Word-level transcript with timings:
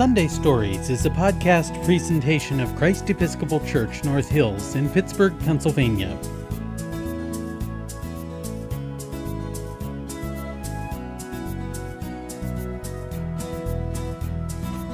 Sunday 0.00 0.28
Stories 0.28 0.88
is 0.88 1.04
a 1.04 1.10
podcast 1.10 1.84
presentation 1.84 2.58
of 2.58 2.74
Christ 2.76 3.10
Episcopal 3.10 3.60
Church 3.66 4.02
North 4.02 4.30
Hills 4.30 4.74
in 4.74 4.88
Pittsburgh, 4.88 5.38
Pennsylvania. 5.40 6.18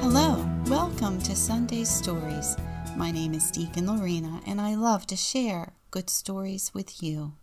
Hello, 0.01 0.45
welcome 0.67 1.21
to 1.21 1.37
Sunday 1.37 1.85
Stories. 1.85 2.57
My 2.97 3.13
name 3.13 3.33
is 3.33 3.53
Deacon 3.53 3.87
Lorena, 3.87 4.41
and 4.45 4.61
I 4.61 4.75
love 4.75 5.07
to 5.07 5.15
share 5.15 5.75
good 5.93 6.11
stories 6.11 6.73
with 6.75 7.01
you. 7.01 7.35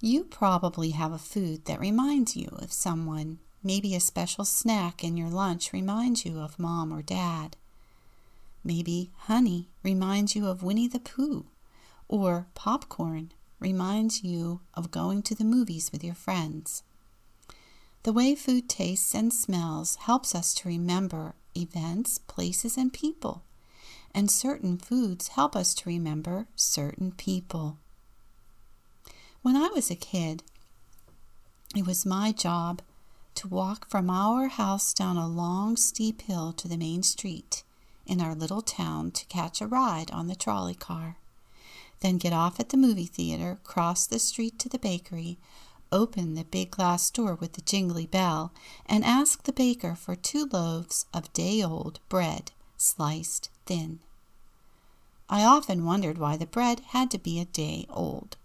You 0.00 0.24
probably 0.24 0.90
have 0.90 1.12
a 1.12 1.18
food 1.18 1.66
that 1.66 1.78
reminds 1.78 2.36
you 2.36 2.48
of 2.58 2.72
someone 2.72 3.38
Maybe 3.66 3.94
a 3.94 4.00
special 4.00 4.44
snack 4.44 5.02
in 5.02 5.16
your 5.16 5.30
lunch 5.30 5.72
reminds 5.72 6.26
you 6.26 6.38
of 6.38 6.58
mom 6.58 6.92
or 6.92 7.00
dad. 7.00 7.56
Maybe 8.62 9.10
honey 9.20 9.70
reminds 9.82 10.36
you 10.36 10.46
of 10.46 10.62
Winnie 10.62 10.86
the 10.86 11.00
Pooh, 11.00 11.46
or 12.06 12.46
popcorn 12.54 13.32
reminds 13.58 14.22
you 14.22 14.60
of 14.74 14.90
going 14.90 15.22
to 15.22 15.34
the 15.34 15.44
movies 15.44 15.90
with 15.90 16.04
your 16.04 16.14
friends. 16.14 16.82
The 18.02 18.12
way 18.12 18.34
food 18.34 18.68
tastes 18.68 19.14
and 19.14 19.32
smells 19.32 19.96
helps 19.96 20.34
us 20.34 20.52
to 20.56 20.68
remember 20.68 21.34
events, 21.56 22.18
places, 22.18 22.76
and 22.76 22.92
people. 22.92 23.44
And 24.14 24.30
certain 24.30 24.76
foods 24.76 25.28
help 25.28 25.56
us 25.56 25.72
to 25.76 25.88
remember 25.88 26.46
certain 26.54 27.12
people. 27.12 27.78
When 29.40 29.56
I 29.56 29.68
was 29.68 29.90
a 29.90 29.96
kid, 29.96 30.42
it 31.74 31.86
was 31.86 32.04
my 32.04 32.30
job 32.30 32.82
to 33.34 33.48
walk 33.48 33.88
from 33.88 34.10
our 34.10 34.48
house 34.48 34.92
down 34.92 35.16
a 35.16 35.26
long, 35.26 35.76
steep 35.76 36.22
hill 36.22 36.52
to 36.52 36.68
the 36.68 36.76
main 36.76 37.02
street 37.02 37.62
in 38.06 38.20
our 38.20 38.34
little 38.34 38.62
town 38.62 39.10
to 39.10 39.26
catch 39.26 39.60
a 39.60 39.66
ride 39.66 40.10
on 40.10 40.26
the 40.26 40.34
trolley 40.34 40.74
car. 40.74 41.16
Then 42.00 42.18
get 42.18 42.32
off 42.32 42.60
at 42.60 42.68
the 42.68 42.76
movie 42.76 43.06
theater, 43.06 43.58
cross 43.64 44.06
the 44.06 44.18
street 44.18 44.58
to 44.58 44.68
the 44.68 44.78
bakery, 44.78 45.38
open 45.90 46.34
the 46.34 46.44
big 46.44 46.70
glass 46.70 47.10
door 47.10 47.34
with 47.34 47.54
the 47.54 47.62
jingly 47.62 48.06
bell, 48.06 48.52
and 48.86 49.04
ask 49.04 49.44
the 49.44 49.52
baker 49.52 49.94
for 49.94 50.14
two 50.14 50.46
loaves 50.46 51.06
of 51.14 51.32
day 51.32 51.62
old 51.62 52.00
bread, 52.08 52.52
sliced 52.76 53.48
thin. 53.64 54.00
I 55.28 55.44
often 55.44 55.84
wondered 55.84 56.18
why 56.18 56.36
the 56.36 56.46
bread 56.46 56.80
had 56.88 57.10
to 57.12 57.18
be 57.18 57.40
a 57.40 57.46
day 57.46 57.86
old. 57.88 58.36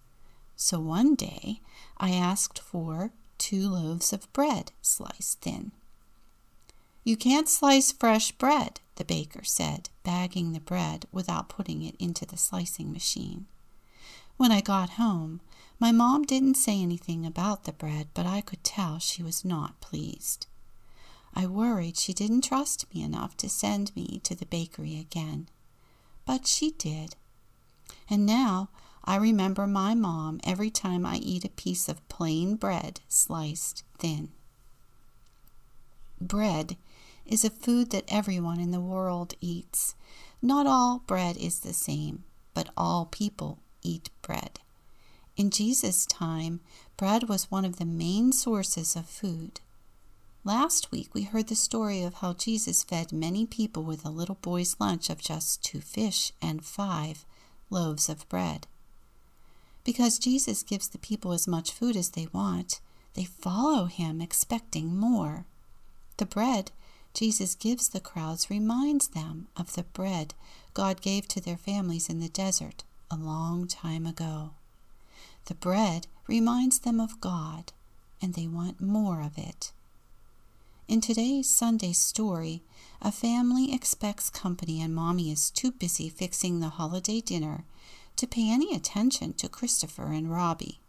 So 0.56 0.80
one 0.80 1.16
day 1.16 1.60
I 1.98 2.12
asked 2.12 2.60
for 2.60 3.12
two 3.40 3.68
loaves 3.70 4.14
of 4.14 4.32
bread 4.34 4.72
sliced 4.82 5.42
thin. 5.42 5.72
You 7.04 7.18
can't 7.18 7.50
slice 7.50 7.92
fresh 7.92 8.32
bread, 8.34 8.82
the 8.96 9.06
baker 9.06 9.44
said, 9.44 9.90
bagging 10.04 10.52
the 10.52 10.60
bread 10.60 11.08
without 11.12 11.50
putting 11.50 11.82
it 11.82 11.96
into 11.98 12.26
the 12.26 12.38
slicing 12.38 12.92
machine. 12.92 13.48
When 14.38 14.52
I 14.52 14.62
got 14.62 14.92
home, 14.92 15.42
my 15.80 15.92
mom 15.92 16.24
didn't 16.24 16.56
say 16.56 16.82
anything 16.82 17.26
about 17.26 17.64
the 17.64 17.72
bread, 17.74 18.10
but 18.14 18.26
I 18.26 18.42
could 18.42 18.64
tell 18.64 19.00
she 19.00 19.24
was 19.24 19.44
not 19.44 19.80
pleased. 19.82 20.46
I 21.34 21.46
worried 21.46 21.98
she 21.98 22.14
didn't 22.14 22.44
trust 22.44 22.94
me 22.94 23.02
enough 23.02 23.38
to 23.38 23.50
send 23.50 23.96
me 23.96 24.20
to 24.24 24.36
the 24.36 24.46
bakery 24.46 25.00
again. 25.00 25.48
But 26.26 26.48
she 26.48 26.72
did. 26.72 27.16
And 28.10 28.26
now 28.26 28.70
I 29.04 29.16
remember 29.16 29.66
my 29.66 29.96
mom 29.96 30.40
every 30.44 30.70
time 30.70 31.06
I 31.06 31.18
eat 31.18 31.46
a 31.46 31.50
piece 31.50 31.90
of 31.90 32.08
plain 32.10 32.56
bread 32.56 33.00
sliced 33.08 33.84
thin. 33.98 34.30
Bread 36.22 36.78
is 37.26 37.46
a 37.46 37.50
food 37.50 37.92
that 37.92 38.04
everyone 38.08 38.60
in 38.60 38.72
the 38.72 38.80
world 38.80 39.34
eats. 39.40 39.96
Not 40.42 40.68
all 40.68 41.04
bread 41.08 41.38
is 41.38 41.60
the 41.60 41.74
same, 41.74 42.24
but 42.54 42.70
all 42.76 43.06
people 43.06 43.60
eat 43.82 44.10
bread. 44.22 44.60
In 45.38 45.50
Jesus' 45.50 46.06
time, 46.06 46.60
bread 46.98 47.30
was 47.30 47.50
one 47.50 47.64
of 47.64 47.78
the 47.78 47.86
main 47.86 48.32
sources 48.32 48.96
of 48.96 49.08
food. 49.08 49.62
Last 50.44 50.92
week, 50.92 51.14
we 51.14 51.24
heard 51.24 51.48
the 51.48 51.56
story 51.56 52.04
of 52.04 52.16
how 52.16 52.34
Jesus 52.34 52.84
fed 52.84 53.14
many 53.14 53.46
people 53.46 53.84
with 53.84 54.06
a 54.06 54.10
little 54.10 54.36
boy's 54.42 54.76
lunch 54.80 55.10
of 55.10 55.22
just 55.22 55.64
two 55.64 55.82
fish 55.82 56.34
and 56.42 56.66
five 56.66 57.26
loaves 57.70 58.10
of 58.10 58.28
bread. 58.30 58.68
Because 59.90 60.20
Jesus 60.20 60.62
gives 60.62 60.88
the 60.88 61.00
people 61.00 61.32
as 61.32 61.48
much 61.48 61.72
food 61.72 61.96
as 61.96 62.12
they 62.12 62.28
want, 62.32 62.80
they 63.16 63.24
follow 63.24 63.86
him 63.86 64.22
expecting 64.22 64.96
more. 64.96 65.48
The 66.18 66.28
bread 66.28 66.70
Jesus 67.16 67.56
gives 67.56 67.90
the 67.90 68.00
crowds 68.00 68.52
reminds 68.52 69.08
them 69.08 69.48
of 69.58 69.74
the 69.74 69.82
bread 69.82 70.36
God 70.76 71.02
gave 71.02 71.28
to 71.30 71.42
their 71.42 71.58
families 71.58 72.08
in 72.08 72.20
the 72.20 72.30
desert 72.30 72.84
a 73.10 73.16
long 73.16 73.66
time 73.66 74.06
ago. 74.06 74.52
The 75.46 75.56
bread 75.56 76.06
reminds 76.28 76.78
them 76.78 77.00
of 77.00 77.20
God, 77.20 77.72
and 78.22 78.36
they 78.36 78.46
want 78.46 78.80
more 78.80 79.24
of 79.24 79.40
it. 79.40 79.72
In 80.88 81.02
today's 81.02 81.50
Sunday 81.50 81.94
story, 81.94 82.62
a 83.02 83.12
family 83.12 83.74
expects 83.74 84.30
company, 84.30 84.84
and 84.84 84.94
Mommy 84.94 85.32
is 85.32 85.50
too 85.50 85.72
busy 85.72 86.10
fixing 86.10 86.60
the 86.60 86.70
holiday 86.70 87.22
dinner 87.22 87.64
to 88.20 88.28
pay 88.28 88.52
any 88.52 88.76
attention 88.76 89.34
to 89.34 89.48
Christopher 89.48 90.08
and 90.08 90.30
Robbie. 90.30 90.80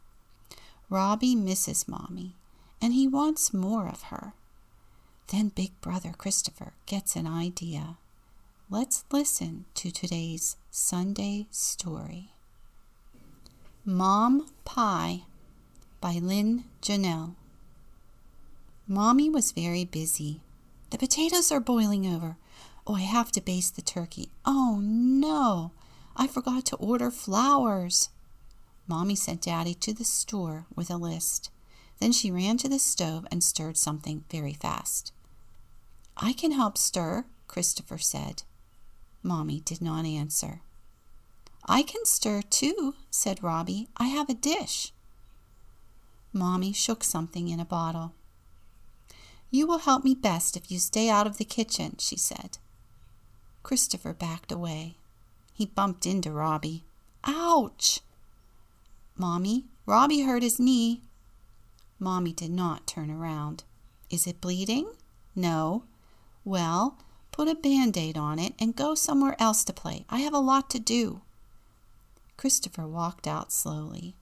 Robbie 0.89 1.37
misses 1.37 1.87
Mommy, 1.87 2.35
and 2.83 2.93
he 2.93 3.07
wants 3.07 3.55
more 3.55 3.87
of 3.87 4.03
her. 4.05 4.35
Then 5.29 5.51
Big 5.51 5.81
Brother 5.81 6.13
Christopher 6.17 6.73
gets 6.87 7.15
an 7.15 7.29
idea. 7.29 7.99
Let's 8.69 9.05
listen 9.13 9.67
to 9.75 9.93
today's 9.93 10.57
Sunday 10.73 11.47
story. 11.53 12.33
Mom 13.85 14.49
Pie 14.65 15.23
by 16.01 16.15
Lynne 16.15 16.65
Jonell. 16.83 17.37
Mommy 18.89 19.31
was 19.31 19.53
very 19.53 19.85
busy. 19.85 20.41
The 20.91 20.99
potatoes 20.99 21.53
are 21.53 21.61
boiling 21.61 22.13
over. 22.13 22.37
Oh, 22.89 22.97
I 22.97 23.03
have 23.03 23.31
to 23.33 23.41
baste 23.41 23.77
the 23.77 23.83
turkey. 23.83 24.31
Oh, 24.45 24.81
no. 24.83 25.71
I 26.17 26.27
forgot 26.27 26.65
to 26.67 26.77
order 26.77 27.11
flowers. 27.11 28.11
Mommy 28.87 29.15
sent 29.15 29.43
Daddy 29.43 29.75
to 29.75 29.93
the 29.95 30.05
store 30.05 30.67
with 30.75 30.91
a 30.91 30.97
list. 30.97 31.51
Then 32.01 32.13
she 32.13 32.31
ran 32.31 32.57
to 32.59 32.69
the 32.69 32.79
stove 32.79 33.27
and 33.31 33.45
stirred 33.45 33.77
something 33.77 34.25
very 34.31 34.55
fast. 34.55 35.13
I 36.17 36.33
can 36.33 36.53
help 36.53 36.77
stir, 36.77 37.25
Christopher 37.47 37.99
said. 37.99 38.43
Mommy 39.23 39.61
did 39.61 39.81
not 39.81 40.05
answer. 40.05 40.63
I 41.67 41.83
can 41.83 42.05
stir 42.05 42.43
too, 42.43 42.95
said 43.11 43.43
Robbie. 43.43 43.89
I 43.97 44.09
have 44.09 44.29
a 44.29 44.35
dish. 44.35 44.93
Mommy 46.33 46.73
shook 46.73 47.05
something 47.05 47.49
in 47.49 47.61
a 47.61 47.65
bottle. 47.65 48.15
You 49.51 49.67
will 49.67 49.79
help 49.79 50.05
me 50.05 50.15
best 50.15 50.57
if 50.57 50.71
you 50.71 50.79
stay 50.79 51.09
out 51.09 51.27
of 51.27 51.39
the 51.39 51.45
kitchen, 51.45 51.97
she 51.99 52.17
said. 52.17 52.59
Christopher 53.63 54.13
backed 54.13 54.53
away. 54.53 54.97
He 55.61 55.67
bumped 55.67 56.07
into 56.07 56.33
Robbie. 56.33 56.85
Ouch! 57.25 58.01
Mommy, 59.15 59.67
Robbie 59.85 60.23
hurt 60.23 60.43
his 60.43 60.59
knee. 60.59 61.03
Mommy 61.99 62.33
did 62.33 62.51
not 62.51 62.87
turn 62.87 63.11
around. 63.11 63.65
Is 64.09 64.27
it 64.27 64.41
bleeding? 64.41 64.91
No. 65.37 65.85
Well, 66.47 66.97
put 67.31 67.47
a 67.47 67.55
band 67.55 67.99
aid 67.99 68.17
on 68.17 68.39
it 68.39 68.55
and 68.59 68.75
go 68.75 68.95
somewhere 68.95 69.37
else 69.39 69.63
to 69.65 69.75
play. 69.75 70.07
I 70.09 70.21
have 70.21 70.33
a 70.33 70.39
lot 70.39 70.71
to 70.71 70.79
do. 70.79 71.21
Christopher 72.39 72.87
walked 72.87 73.27
out 73.27 73.53
slowly. 73.53 74.15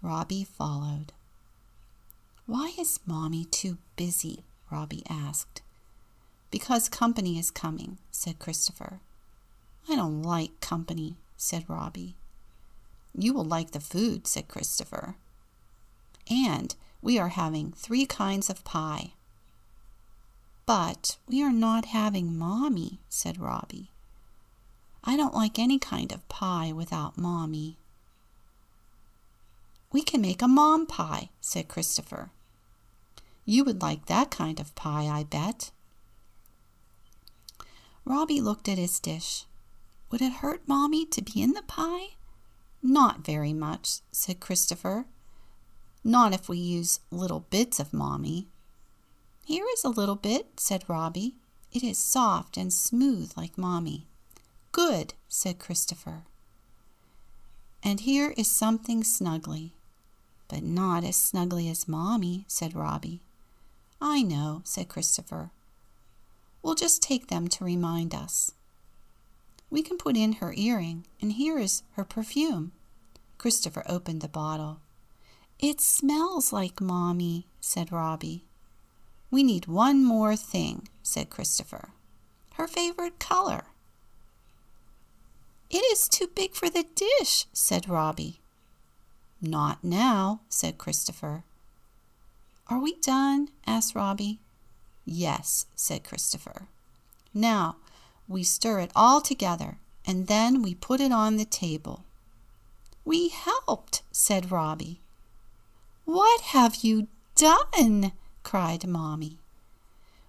Robbie 0.00 0.44
followed. 0.44 1.12
Why 2.46 2.74
is 2.78 3.00
Mommy 3.04 3.44
too 3.44 3.78
busy? 3.96 4.44
Robbie 4.70 5.02
asked. 5.08 5.62
Because 6.52 6.88
company 6.88 7.40
is 7.40 7.50
coming, 7.50 7.98
said 8.12 8.38
Christopher. 8.38 9.00
I 9.88 9.96
don't 9.96 10.22
like 10.22 10.60
company, 10.60 11.16
said 11.36 11.64
Robbie. 11.68 12.14
You 13.16 13.32
will 13.32 13.44
like 13.44 13.72
the 13.72 13.80
food, 13.80 14.26
said 14.26 14.48
Christopher. 14.48 15.16
And 16.30 16.74
we 17.02 17.18
are 17.18 17.28
having 17.28 17.72
three 17.72 18.06
kinds 18.06 18.48
of 18.48 18.64
pie. 18.64 19.12
But 20.66 21.16
we 21.26 21.42
are 21.42 21.52
not 21.52 21.86
having 21.86 22.38
Mommy, 22.38 23.00
said 23.08 23.40
Robbie. 23.40 23.90
I 25.02 25.16
don't 25.16 25.34
like 25.34 25.58
any 25.58 25.78
kind 25.78 26.12
of 26.12 26.28
pie 26.28 26.72
without 26.72 27.18
Mommy. 27.18 27.76
We 29.92 30.02
can 30.02 30.20
make 30.20 30.42
a 30.42 30.46
mom 30.48 30.86
pie, 30.86 31.30
said 31.40 31.68
Christopher. 31.68 32.30
You 33.44 33.64
would 33.64 33.82
like 33.82 34.06
that 34.06 34.30
kind 34.30 34.60
of 34.60 34.74
pie, 34.76 35.06
I 35.06 35.24
bet. 35.24 35.70
Robbie 38.04 38.40
looked 38.40 38.68
at 38.68 38.78
his 38.78 39.00
dish. 39.00 39.46
Would 40.10 40.22
it 40.22 40.34
hurt 40.34 40.66
Mommy 40.66 41.06
to 41.06 41.22
be 41.22 41.40
in 41.40 41.52
the 41.52 41.62
pie? 41.62 42.16
Not 42.82 43.24
very 43.24 43.52
much, 43.52 44.00
said 44.10 44.40
Christopher. 44.40 45.04
Not 46.02 46.32
if 46.32 46.48
we 46.48 46.58
use 46.58 47.00
little 47.10 47.46
bits 47.50 47.78
of 47.78 47.92
Mommy. 47.92 48.48
Here 49.44 49.66
is 49.72 49.84
a 49.84 49.88
little 49.88 50.16
bit, 50.16 50.58
said 50.58 50.84
Robbie. 50.88 51.34
It 51.72 51.84
is 51.84 51.98
soft 51.98 52.56
and 52.56 52.72
smooth 52.72 53.32
like 53.36 53.56
Mommy. 53.58 54.06
Good, 54.72 55.14
said 55.28 55.58
Christopher. 55.58 56.22
And 57.82 58.00
here 58.00 58.34
is 58.36 58.50
something 58.50 59.02
snuggly. 59.02 59.70
But 60.48 60.62
not 60.62 61.04
as 61.04 61.16
snuggly 61.16 61.70
as 61.70 61.86
Mommy, 61.86 62.44
said 62.48 62.74
Robbie. 62.74 63.20
I 64.00 64.22
know, 64.22 64.62
said 64.64 64.88
Christopher. 64.88 65.50
We'll 66.62 66.74
just 66.74 67.02
take 67.02 67.28
them 67.28 67.46
to 67.48 67.64
remind 67.64 68.14
us. 68.14 68.52
We 69.70 69.82
can 69.82 69.96
put 69.98 70.16
in 70.16 70.34
her 70.34 70.52
earring, 70.56 71.06
and 71.20 71.32
here 71.32 71.58
is 71.58 71.84
her 71.92 72.04
perfume. 72.04 72.72
Christopher 73.38 73.84
opened 73.86 74.20
the 74.20 74.28
bottle. 74.28 74.80
It 75.58 75.80
smells 75.80 76.52
like 76.52 76.80
Mommy, 76.80 77.46
said 77.60 77.92
Robbie. 77.92 78.44
We 79.30 79.42
need 79.42 79.66
one 79.66 80.04
more 80.04 80.34
thing, 80.34 80.88
said 81.02 81.30
Christopher. 81.30 81.90
Her 82.54 82.66
favorite 82.66 83.18
color. 83.20 83.64
It 85.70 85.84
is 85.92 86.08
too 86.08 86.28
big 86.34 86.54
for 86.54 86.68
the 86.68 86.84
dish, 86.96 87.46
said 87.52 87.88
Robbie. 87.88 88.40
Not 89.40 89.84
now, 89.84 90.40
said 90.48 90.78
Christopher. 90.78 91.44
Are 92.66 92.80
we 92.80 92.96
done? 92.96 93.48
asked 93.66 93.94
Robbie. 93.94 94.40
Yes, 95.04 95.66
said 95.76 96.04
Christopher. 96.04 96.66
Now 97.32 97.76
we 98.30 98.44
stir 98.44 98.78
it 98.78 98.92
all 98.94 99.20
together, 99.20 99.78
and 100.06 100.28
then 100.28 100.62
we 100.62 100.72
put 100.72 101.00
it 101.00 101.10
on 101.10 101.36
the 101.36 101.44
table. 101.44 102.04
We 103.04 103.28
helped, 103.28 104.02
said 104.12 104.52
Robbie. 104.52 105.00
What 106.04 106.40
have 106.42 106.76
you 106.76 107.08
done? 107.34 108.12
cried 108.44 108.86
Mommy. 108.86 109.38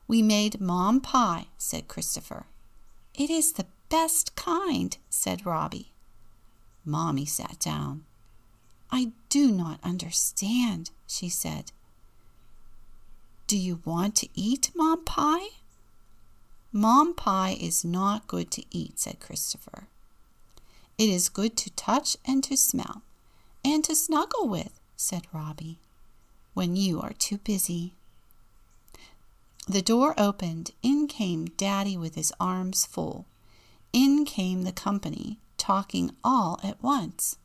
We 0.08 0.24
made 0.24 0.60
mom 0.60 1.00
pie, 1.00 1.46
said 1.60 1.88
Christopher. 1.88 2.48
It 3.14 3.30
is 3.30 3.54
the 3.54 3.68
best 3.90 4.36
kind, 4.36 4.98
said 5.12 5.46
Robbie. 5.46 5.92
Mommy 6.84 7.26
sat 7.26 7.60
down. 7.60 8.06
I 8.90 9.12
do 9.30 9.52
not 9.52 9.80
understand, 9.84 10.90
she 11.06 11.30
said. 11.30 11.72
Do 13.46 13.58
you 13.58 13.80
want 13.86 14.16
to 14.16 14.30
eat 14.34 14.72
mom 14.74 15.06
pie? 15.06 15.61
Mom 16.74 17.14
pie 17.14 17.58
is 17.60 17.84
not 17.84 18.28
good 18.28 18.50
to 18.52 18.64
eat, 18.72 18.98
said 18.98 19.20
Christopher. 19.20 19.88
It 20.98 21.10
is 21.10 21.28
good 21.28 21.58
to 21.58 21.70
touch 21.72 22.16
and 22.26 22.42
to 22.46 22.56
smell, 22.56 23.02
and 23.66 23.84
to 23.84 23.94
snuggle 23.94 24.48
with, 24.48 24.80
said 24.96 25.28
Robbie, 25.34 25.80
when 26.54 26.78
you 26.78 27.02
are 27.02 27.12
too 27.14 27.40
busy. 27.40 27.94
The 29.68 29.82
door 29.82 30.14
opened. 30.18 30.72
In 30.82 31.08
came 31.08 31.46
Daddy 31.46 31.98
with 31.98 32.16
his 32.16 32.32
arms 32.40 32.86
full. 32.86 33.26
In 33.92 34.24
came 34.24 34.64
the 34.64 34.72
company, 34.72 35.40
talking 35.58 36.12
all 36.24 36.60
at 36.64 36.82
once. 36.82 37.38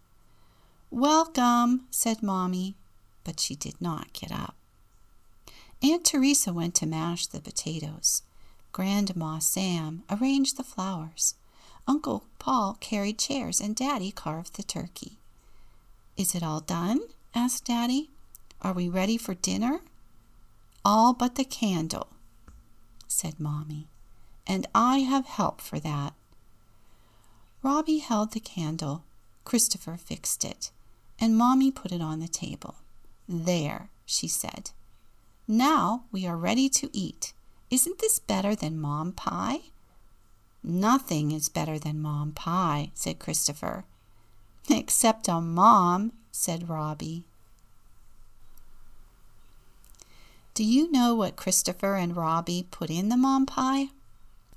Welcome, 0.90 1.87
said 1.90 2.23
Mommy, 2.23 2.76
but 3.25 3.40
she 3.40 3.56
did 3.56 3.81
not 3.81 4.12
get 4.12 4.31
up. 4.31 4.55
Aunt 5.82 6.05
Teresa 6.05 6.52
went 6.52 6.75
to 6.76 6.87
mash 6.87 7.26
the 7.26 7.40
potatoes. 7.40 8.23
Grandma 8.76 9.38
Sam 9.38 10.02
arranged 10.11 10.58
the 10.58 10.62
flowers. 10.62 11.34
Uncle 11.88 12.26
Paul 12.38 12.76
carried 12.78 13.19
chairs, 13.19 13.58
and 13.58 13.75
Daddy 13.75 14.12
carved 14.12 14.56
the 14.56 14.62
turkey. 14.62 15.17
Is 16.19 16.34
it 16.34 16.43
all 16.43 16.61
done? 16.61 17.00
asked 17.34 17.64
Daddy. 17.64 18.11
Are 18.61 18.75
we 18.75 18.87
ready 18.90 19.17
for 19.17 19.32
dinner? 19.32 19.81
All 20.84 21.14
but 21.14 21.37
the 21.37 21.44
candle, 21.44 22.08
said 23.08 23.40
Mommy, 23.40 23.88
and 24.46 24.67
I 24.75 24.99
have 24.99 25.25
help 25.25 25.62
for 25.62 25.81
that. 25.81 26.12
Robbie 27.62 28.00
held 28.00 28.32
the 28.32 28.40
candle, 28.40 29.05
Christopher 29.46 29.96
fixed 29.96 30.44
it, 30.44 30.70
and 31.19 31.34
Mommy 31.34 31.70
put 31.70 31.93
it 31.93 32.02
on 32.02 32.20
the 32.20 32.28
table. 32.28 32.75
There, 33.26 33.88
she 34.05 34.28
said. 34.28 34.73
Now 35.49 36.05
we 36.12 36.26
are 36.26 36.37
ready 36.37 36.69
to 36.69 36.90
eat. 36.93 37.32
Isn't 37.70 37.98
this 37.98 38.18
better 38.18 38.54
than 38.54 38.80
mom 38.80 39.12
pie? 39.12 39.60
Nothing 40.62 41.32
is 41.32 41.48
better 41.48 41.78
than 41.78 42.00
mom 42.00 42.32
pie, 42.32 42.90
said 42.94 43.18
Christopher. 43.18 43.84
Except 44.68 45.28
a 45.28 45.40
mom, 45.40 46.12
said 46.30 46.68
Robbie. 46.68 47.24
Do 50.54 50.64
you 50.64 50.90
know 50.90 51.14
what 51.14 51.36
Christopher 51.36 51.96
and 51.96 52.16
Robbie 52.16 52.66
put 52.70 52.90
in 52.90 53.08
the 53.08 53.16
mom 53.16 53.46
pie? 53.46 53.88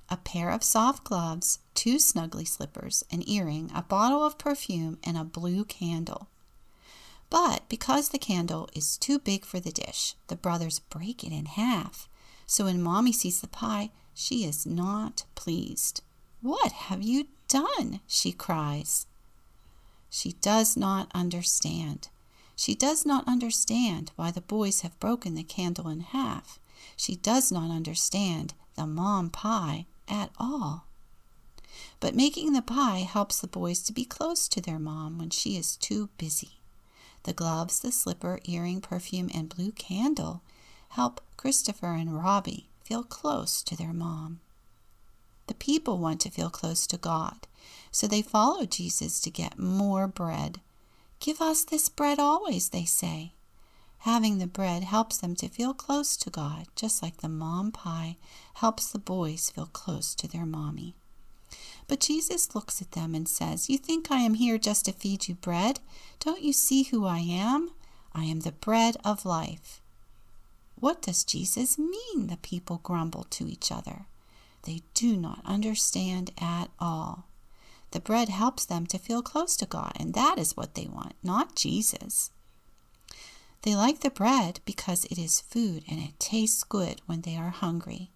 A 0.10 0.18
pair 0.18 0.50
of 0.50 0.64
soft 0.64 1.04
gloves, 1.04 1.60
two 1.76 1.98
snuggly 1.98 2.48
slippers, 2.48 3.04
an 3.12 3.24
earring, 3.30 3.72
a 3.76 3.84
bottle 3.84 4.26
of 4.26 4.40
perfume, 4.40 4.98
and 5.04 5.18
a 5.18 5.24
blue 5.24 5.64
candle. 5.66 6.28
But 7.30 7.70
because 7.70 8.10
the 8.10 8.18
candle 8.18 8.70
is 8.74 8.98
too 8.98 9.20
big 9.20 9.46
for 9.46 9.60
the 9.60 9.72
dish, 9.72 10.16
the 10.28 10.36
brothers 10.36 10.80
break 10.80 11.24
it 11.24 11.32
in 11.32 11.46
half. 11.46 12.09
So 12.50 12.66
when 12.66 12.82
Mommy 12.82 13.12
sees 13.12 13.42
the 13.42 13.48
pie, 13.48 13.92
she 14.12 14.44
is 14.44 14.66
not 14.66 15.24
pleased. 15.36 16.02
What 16.42 16.72
have 16.72 17.04
you 17.04 17.28
done? 17.48 18.00
she 18.08 18.32
cries. 18.32 19.06
She 20.10 20.32
does 20.32 20.76
not 20.76 21.12
understand. 21.14 22.10
She 22.56 22.74
does 22.74 23.06
not 23.06 23.28
understand 23.28 24.12
why 24.16 24.32
the 24.32 24.42
boys 24.42 24.82
have 24.82 25.00
broken 25.00 25.36
the 25.36 25.44
candle 25.44 25.88
in 25.88 26.00
half. 26.00 26.60
She 26.98 27.16
does 27.16 27.52
not 27.52 27.70
understand 27.70 28.56
the 28.76 28.88
mom 28.88 29.30
pie 29.30 29.86
at 30.08 30.32
all. 30.40 30.88
But 32.00 32.16
making 32.16 32.54
the 32.54 32.64
pie 32.64 33.08
helps 33.08 33.40
the 33.40 33.48
boys 33.48 33.84
to 33.84 33.94
be 33.94 34.06
close 34.06 34.48
to 34.48 34.60
their 34.60 34.80
mom 34.80 35.20
when 35.20 35.30
she 35.30 35.56
is 35.56 35.76
too 35.76 36.10
busy. 36.18 36.62
The 37.24 37.34
gloves, 37.34 37.80
the 37.80 37.92
slipper, 37.92 38.40
earring, 38.46 38.82
perfume, 38.82 39.30
and 39.36 39.50
blue 39.50 39.72
candle 39.72 40.42
help 40.90 41.22
Christopher 41.38 41.94
and 41.94 42.22
Robbie 42.22 42.68
feel 42.84 43.04
close 43.04 43.62
to 43.64 43.76
their 43.76 43.94
mom. 43.94 44.40
The 45.48 45.54
people 45.54 45.98
want 45.98 46.22
to 46.22 46.30
feel 46.30 46.50
close 46.50 46.86
to 46.88 46.98
God, 46.98 47.48
so 47.92 48.08
they 48.08 48.22
follow 48.22 48.66
Jesus 48.66 49.20
to 49.22 49.30
get 49.30 49.58
more 49.58 50.08
bread 50.08 50.60
Give 51.20 51.42
us 51.42 51.66
this 51.66 51.90
bread 51.90 52.18
always, 52.18 52.70
they 52.70 52.86
say. 52.86 53.34
Having 54.00 54.38
the 54.38 54.48
bread 54.48 54.84
helps 54.84 55.18
them 55.18 55.36
to 55.36 55.50
feel 55.50 55.74
close 55.74 56.16
to 56.16 56.30
God, 56.30 56.68
just 56.78 57.04
like 57.04 57.18
the 57.18 57.28
mom 57.28 57.74
pie 57.74 58.16
helps 58.56 58.90
the 58.90 59.00
boys 59.00 59.50
feel 59.50 59.66
close 59.66 60.16
to 60.16 60.30
their 60.30 60.46
mommy. 60.46 60.96
But 61.90 62.00
Jesus 62.00 62.56
looks 62.56 62.82
at 62.82 62.92
them 62.92 63.14
and 63.14 63.28
says, 63.28 63.70
You 63.70 63.78
think 63.78 64.10
I 64.10 64.20
am 64.20 64.36
here 64.36 64.58
just 64.58 64.86
to 64.86 64.94
feed 64.94 65.28
you 65.28 65.36
bread? 65.36 65.82
Don't 66.22 66.42
you 66.42 66.54
see 66.54 66.84
who 66.84 67.06
I 67.06 67.20
am? 67.20 67.72
I 68.14 68.24
am 68.24 68.42
the 68.42 68.54
bread 68.54 68.96
of 69.04 69.26
life. 69.26 69.82
What 70.80 71.02
does 71.02 71.24
Jesus 71.24 71.78
mean? 71.78 72.28
The 72.28 72.38
people 72.38 72.80
grumble 72.84 73.26
to 73.32 73.48
each 73.48 73.72
other. 73.72 74.06
They 74.64 74.82
do 74.94 75.18
not 75.18 75.42
understand 75.46 76.32
at 76.40 76.70
all. 76.80 77.26
The 77.92 78.00
bread 78.00 78.30
helps 78.30 78.66
them 78.66 78.86
to 78.88 78.98
feel 78.98 79.22
close 79.22 79.56
to 79.58 79.66
God, 79.66 79.94
and 79.96 80.14
that 80.14 80.38
is 80.38 80.56
what 80.56 80.76
they 80.76 80.86
want, 80.86 81.16
not 81.24 81.56
Jesus. 81.56 82.32
They 83.64 83.76
like 83.76 84.02
the 84.02 84.10
bread 84.10 84.62
because 84.64 85.06
it 85.06 85.18
is 85.18 85.42
food 85.42 85.84
and 85.90 86.00
it 86.00 86.20
tastes 86.20 86.64
good 86.64 87.02
when 87.08 87.22
they 87.22 87.36
are 87.36 87.50
hungry. 87.50 88.12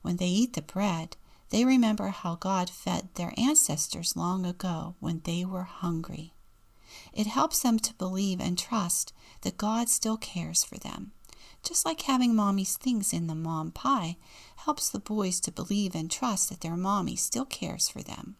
When 0.00 0.16
they 0.16 0.26
eat 0.26 0.54
the 0.54 0.62
bread, 0.62 1.16
they 1.50 1.64
remember 1.64 2.08
how 2.08 2.34
God 2.34 2.68
fed 2.70 3.10
their 3.14 3.32
ancestors 3.36 4.16
long 4.16 4.44
ago 4.44 4.96
when 4.98 5.20
they 5.24 5.44
were 5.44 5.64
hungry. 5.64 6.32
It 7.12 7.26
helps 7.26 7.60
them 7.60 7.78
to 7.80 7.94
believe 7.94 8.40
and 8.40 8.58
trust 8.58 9.12
that 9.42 9.58
God 9.58 9.88
still 9.88 10.16
cares 10.16 10.64
for 10.64 10.78
them. 10.78 11.12
Just 11.62 11.84
like 11.86 12.02
having 12.02 12.34
mommy's 12.34 12.76
things 12.76 13.12
in 13.12 13.28
the 13.28 13.34
mom 13.34 13.70
pie 13.70 14.16
helps 14.56 14.88
the 14.88 14.98
boys 14.98 15.38
to 15.40 15.52
believe 15.52 15.94
and 15.94 16.10
trust 16.10 16.48
that 16.48 16.60
their 16.60 16.76
mommy 16.76 17.16
still 17.16 17.44
cares 17.44 17.88
for 17.88 18.02
them. 18.02 18.36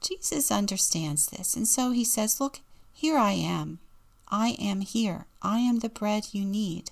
Jesus 0.00 0.50
understands 0.50 1.26
this, 1.26 1.56
and 1.56 1.66
so 1.66 1.90
he 1.90 2.04
says, 2.04 2.40
Look, 2.40 2.60
here 2.92 3.16
I 3.16 3.32
am. 3.32 3.78
I 4.28 4.56
am 4.60 4.80
here. 4.80 5.26
I 5.42 5.58
am 5.58 5.78
the 5.78 5.88
bread 5.88 6.28
you 6.32 6.44
need. 6.44 6.90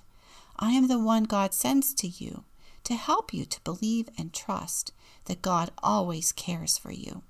I 0.57 0.71
am 0.71 0.87
the 0.87 0.99
one 0.99 1.23
God 1.23 1.53
sends 1.53 1.93
to 1.95 2.07
you 2.07 2.43
to 2.83 2.95
help 2.95 3.33
you 3.33 3.45
to 3.45 3.61
believe 3.61 4.09
and 4.17 4.33
trust 4.33 4.91
that 5.25 5.41
God 5.41 5.71
always 5.81 6.31
cares 6.31 6.77
for 6.77 6.91
you. 6.91 7.21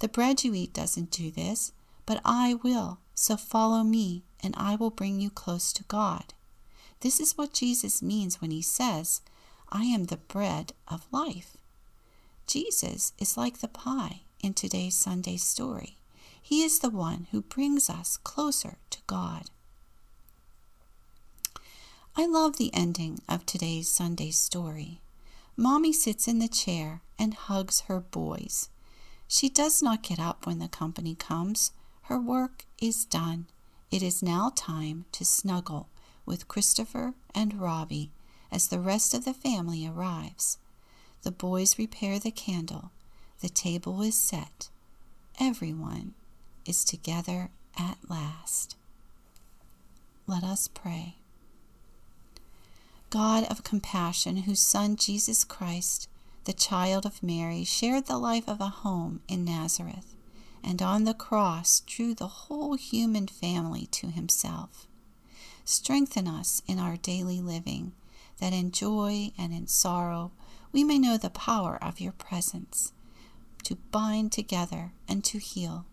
The 0.00 0.08
bread 0.08 0.44
you 0.44 0.54
eat 0.54 0.72
doesn't 0.72 1.10
do 1.10 1.30
this, 1.30 1.72
but 2.06 2.20
I 2.24 2.54
will. 2.54 2.98
So 3.14 3.36
follow 3.36 3.82
me, 3.82 4.24
and 4.42 4.54
I 4.56 4.76
will 4.76 4.90
bring 4.90 5.20
you 5.20 5.30
close 5.30 5.72
to 5.74 5.84
God. 5.84 6.34
This 7.00 7.18
is 7.18 7.38
what 7.38 7.54
Jesus 7.54 8.02
means 8.02 8.40
when 8.40 8.50
he 8.50 8.62
says, 8.62 9.22
I 9.70 9.84
am 9.84 10.04
the 10.04 10.18
bread 10.18 10.72
of 10.86 11.06
life. 11.10 11.56
Jesus 12.46 13.12
is 13.18 13.36
like 13.36 13.58
the 13.58 13.68
pie 13.68 14.20
in 14.42 14.54
today's 14.54 14.96
Sunday 14.96 15.36
story. 15.36 15.96
He 16.42 16.62
is 16.62 16.80
the 16.80 16.90
one 16.90 17.26
who 17.30 17.42
brings 17.42 17.88
us 17.88 18.18
closer 18.18 18.76
to 18.90 18.98
God. 19.06 19.44
I 22.16 22.26
love 22.26 22.56
the 22.56 22.74
ending 22.74 23.20
of 23.28 23.46
today's 23.46 23.88
Sunday 23.88 24.30
story. 24.30 25.00
Mommy 25.56 25.92
sits 25.92 26.26
in 26.26 26.38
the 26.38 26.48
chair 26.48 27.00
and 27.18 27.34
hugs 27.34 27.82
her 27.82 28.00
boys. 28.00 28.68
She 29.28 29.48
does 29.48 29.80
not 29.80 30.02
get 30.02 30.18
up 30.18 30.44
when 30.44 30.58
the 30.58 30.68
company 30.68 31.14
comes. 31.14 31.70
Her 32.02 32.18
work 32.18 32.64
is 32.80 33.04
done. 33.04 33.46
It 33.90 34.02
is 34.02 34.22
now 34.22 34.52
time 34.54 35.04
to 35.12 35.24
snuggle 35.24 35.88
with 36.30 36.46
Christopher 36.46 37.12
and 37.34 37.60
Robbie 37.60 38.12
as 38.52 38.68
the 38.68 38.78
rest 38.78 39.14
of 39.14 39.24
the 39.24 39.34
family 39.34 39.84
arrives. 39.84 40.58
The 41.22 41.32
boys 41.32 41.76
repair 41.76 42.20
the 42.20 42.30
candle. 42.30 42.92
The 43.40 43.48
table 43.48 44.00
is 44.00 44.14
set. 44.14 44.68
Everyone 45.40 46.14
is 46.64 46.84
together 46.84 47.50
at 47.76 47.98
last. 48.08 48.76
Let 50.28 50.44
us 50.44 50.68
pray. 50.68 51.16
God 53.10 53.42
of 53.50 53.64
compassion, 53.64 54.36
whose 54.38 54.60
Son 54.60 54.94
Jesus 54.94 55.42
Christ, 55.42 56.08
the 56.44 56.52
child 56.52 57.04
of 57.04 57.24
Mary, 57.24 57.64
shared 57.64 58.06
the 58.06 58.18
life 58.18 58.48
of 58.48 58.60
a 58.60 58.68
home 58.68 59.20
in 59.26 59.44
Nazareth, 59.44 60.14
and 60.62 60.80
on 60.80 61.02
the 61.02 61.14
cross 61.14 61.80
drew 61.80 62.14
the 62.14 62.28
whole 62.28 62.74
human 62.74 63.26
family 63.26 63.86
to 63.86 64.06
himself. 64.06 64.86
Strengthen 65.70 66.26
us 66.26 66.62
in 66.66 66.80
our 66.80 66.96
daily 66.96 67.40
living, 67.40 67.92
that 68.40 68.52
in 68.52 68.72
joy 68.72 69.30
and 69.38 69.52
in 69.52 69.68
sorrow 69.68 70.32
we 70.72 70.82
may 70.82 70.98
know 70.98 71.16
the 71.16 71.30
power 71.30 71.78
of 71.80 72.00
your 72.00 72.10
presence, 72.10 72.92
to 73.62 73.76
bind 73.92 74.32
together 74.32 74.90
and 75.06 75.22
to 75.22 75.38
heal, 75.38 75.86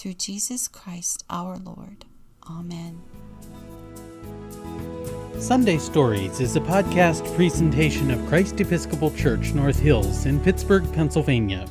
through 0.00 0.14
Jesus 0.14 0.66
Christ 0.66 1.22
our 1.30 1.56
Lord. 1.58 2.06
Amen. 2.50 3.00
Sunday 5.38 5.78
Stories 5.78 6.40
is 6.40 6.56
a 6.56 6.60
podcast 6.60 7.24
presentation 7.36 8.10
of 8.10 8.26
Christ 8.26 8.60
Episcopal 8.60 9.12
Church 9.12 9.52
North 9.52 9.78
Hills 9.78 10.26
in 10.26 10.40
Pittsburgh, 10.40 10.92
Pennsylvania. 10.92 11.68